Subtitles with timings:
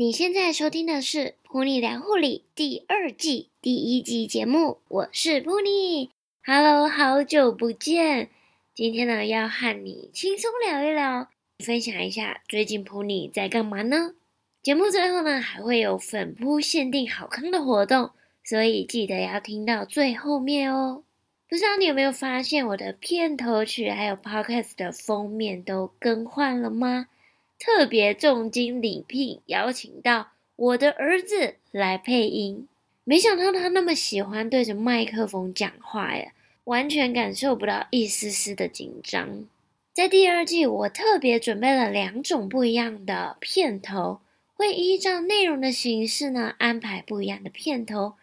[0.00, 6.08] 你现在收听的是《普尼聊护理》第二季第一集节目，我是普尼。
[6.42, 8.30] Hello，好久不见。
[8.74, 11.28] 今天呢，要和你轻松聊一聊，
[11.58, 14.14] 分享一下最近普尼在干嘛呢？
[14.62, 21.02] 节目最后呢，还会有粉扑限定好康的活动，所以记得要听到最后面哦。
[21.46, 27.08] 不知道你有没有发现，我的片头曲还有 Podcast 的封面都更换了吗？
[27.60, 32.66] 特别重金礼聘，邀请到我的儿子来配音。
[33.04, 36.32] 没想到他那么喜欢对着麦克风讲话呀，
[36.64, 39.44] 完全感受不到一丝丝的紧张。
[39.92, 44.20] 在第二季，我特别准备了两种不一样的片头，
[44.54, 48.14] 会依照内容的形式呢，安排不一样的片头，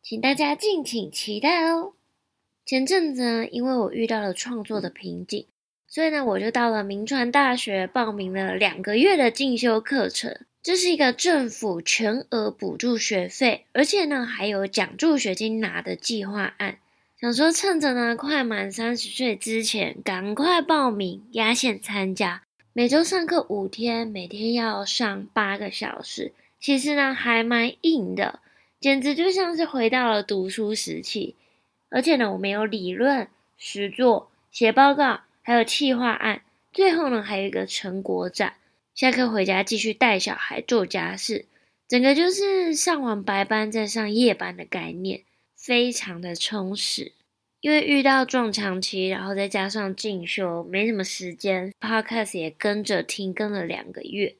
[0.00, 1.94] 请大家敬请期待哦。
[2.64, 5.46] 前阵子呢，因为我遇到了创作的瓶颈。
[5.94, 10.40] 所以呢，我就到了铭传大学报名了两个月的进修课程。
[10.60, 16.78] 这是一个政府全额补助学费，而且呢还有奖助学金拿的计划案。
[17.20, 22.42] 想说趁着呢快满三十岁之前，赶快报名压线参加。
[22.72, 26.32] 每周上课五天，每天要上八个小时。
[26.58, 28.40] 其实呢还蛮硬的，
[28.80, 31.36] 简直就像是回到了读书时期。
[31.88, 35.20] 而且呢，我们有理论、实作、写报告。
[35.46, 36.40] 还有企划案，
[36.72, 38.54] 最后呢还有一个成果展。
[38.94, 41.44] 下课回家继续带小孩做家事，
[41.86, 45.22] 整个就是上完白班再上夜班的概念，
[45.54, 47.12] 非常的充实。
[47.60, 54.36] 因为遇到撞墙期，然后再加上进修，没什么时间，Podcast 也跟着停更了两个月。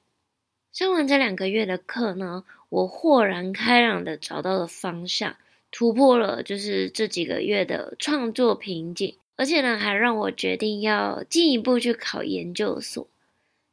[0.72, 5.36] 上完这两个月的课呢，我豁然开朗的找到了方向，
[5.70, 9.16] 突破了就是这几个月的创作瓶颈。
[9.36, 13.06] 而且呢，还让我决定要进一步去考研究所。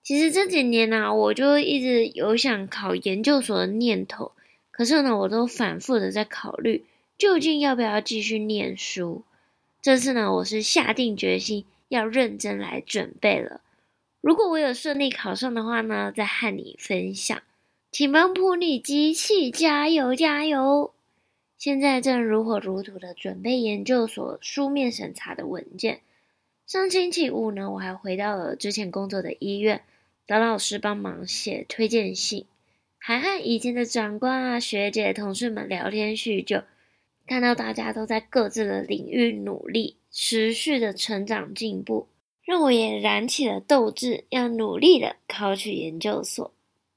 [0.04, 4.32] 其实这几年呢、我就一直有想考研究所的念头，
[4.72, 6.86] 可是呢，我都反复的在考虑，
[7.18, 9.24] 究竟要不要继续念书。
[9.82, 13.62] 这次呢，我是下定决心要认真来准备了。
[14.22, 17.42] 如果我有顺利考上的话呢，再和你分享。
[17.92, 20.94] 请帮普利机器加油加油！
[21.62, 26.02] 现在正如火如荼的准备研究所书面审查的文件。
[26.66, 29.84] 上星期五呢，我还回到了之前工作的医院，
[30.26, 32.48] 找老师帮忙写推荐信，
[32.98, 36.64] 还和以前的长官啊、学姐、同事们聊天叙旧，
[37.28, 42.08] 看到大家都在各自的领域努力，持续的成长进步，
[42.44, 46.52] 让我也燃起了斗志，要努力的考取研究所，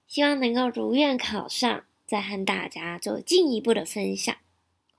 [0.07, 4.35] 希望能够如愿考上，再和大家做进一步的分享。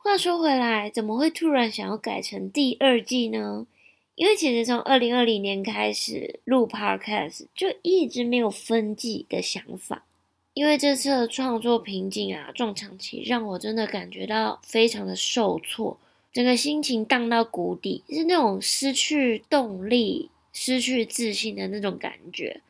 [0.05, 3.66] 话说回来，怎么会突然想要改成第二季呢？
[4.13, 10.05] 因为其实从二零二零年开始录 Podcast，就一直没有分季的想法。
[10.53, 15.97] 因为这次的创作瓶颈啊，撞墙期，让我真的感觉到非常的受挫，
[16.31, 22.61] 整个心情荡到谷底，是那种失去动力、失去自信的那种感觉。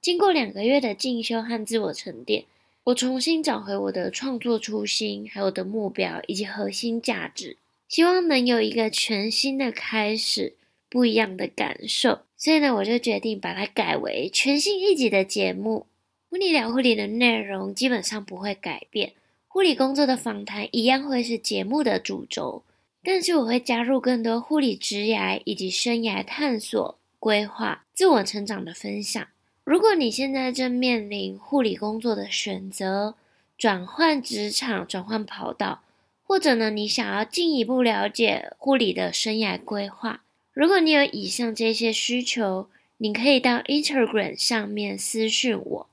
[0.00, 2.46] 经过两个月的进修和自我沉淀。
[2.84, 7.58] 我重新找回我的创作初心，还有我的目标以及核心价值，
[7.88, 10.54] 希望能有一个全新的开始，
[10.88, 12.20] 不一样的感受。
[12.36, 15.86] 所以呢，我就决定把它改为全新一集的节目。
[16.30, 19.12] 物理聊护理的内容基本上不会改变，
[19.46, 22.62] 护理工作的访谈一样会是节目的主轴，
[23.04, 29.26] 但是我会加入更多护理职涯以及生涯探索、规划、自我成长的分享。
[29.70, 33.14] 如果你现在正面临护理工作的选择，
[33.56, 35.84] 转换职场、转换跑道，
[36.24, 45.86] 或者呢，你想要进一步了解护理的生涯规划，如果你有以上这些需求，你可以到 Instagram 上面私讯我。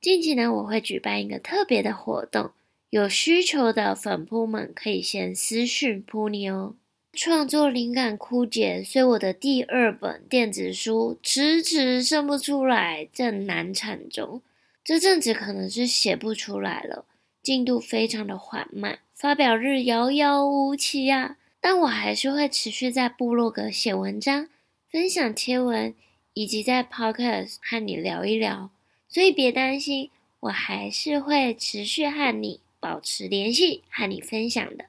[0.00, 2.52] 近期呢，我会举办一个特别的活动，
[2.88, 6.72] 有需求的粉扑们可以先私讯噗妮哦。
[7.20, 14.40] 创作灵感枯竭，所以我的第二本电子书迟迟生不出来，正难产中。
[14.84, 17.06] 这阵子可能是写不出来了，
[17.42, 21.38] 进度非常的缓慢，发表日遥遥无期啊！
[21.60, 24.48] 但我还是会持续在部落格写文章、
[24.88, 25.92] 分享贴文，
[26.34, 28.70] 以及在 Podcast 和你聊一聊。
[29.08, 34.84] 所以别担心，我还是会持续和你保持联系，和你分享的。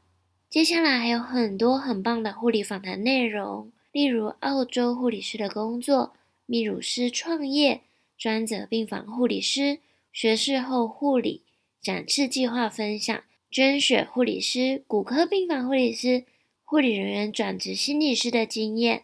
[0.50, 6.14] 接下来还有很多很棒的护理访谈内容，例如澳洲护理师的工作、
[6.48, 7.82] 泌乳师创业、
[8.18, 9.78] 专责病房护理师、
[10.12, 11.44] 学士后护理
[11.80, 16.26] 展翅计划分享、捐血护理师、骨科病房护理师、
[16.66, 19.04] 护理人员转职心理师的经验、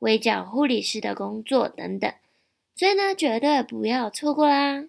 [0.00, 2.12] 卫教护理师的工作等等。
[2.76, 4.84] 所以呢，绝对不要错过啦！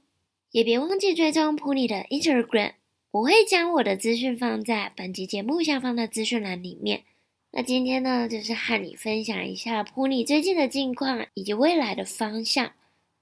[0.52, 2.74] 也别忘记追踪 Puni 的 Instagram，
[3.14, 7.04] 我会将我的资讯放在本集节目下方的资讯栏里面。
[7.52, 12.72] 那今天呢，就是和你分享一下普利最近的近况以及未来的方向。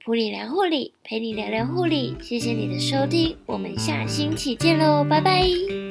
[0.05, 5.90] 普利聊护理，陪你聊聊护理，谢谢你的收听，我们下星期见喽，拜拜。